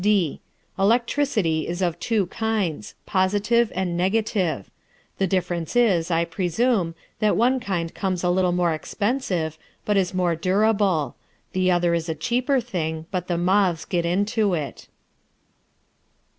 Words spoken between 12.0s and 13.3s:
a cheaper thing, but